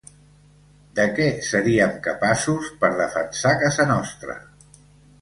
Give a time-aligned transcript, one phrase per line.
[0.99, 4.43] De què seríem capaços per defensar casa nostra?